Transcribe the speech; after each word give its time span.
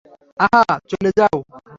আহ, 0.39 0.73
চলে 0.89 1.11
যাও! 1.17 1.37